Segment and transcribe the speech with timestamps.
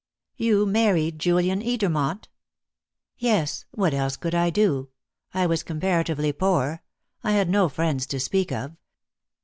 [0.35, 2.25] "You married Julian Edermont?"
[3.19, 4.89] "Yes; what else could I do?
[5.31, 6.81] I was comparatively poor;
[7.23, 8.75] I had no friends to speak of.